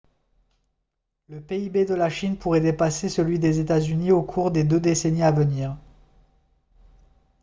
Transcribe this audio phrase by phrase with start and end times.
[1.29, 5.21] le pib de la chine pourrait dépasser celui des états-unis au cours des deux décennies
[5.21, 5.77] à venir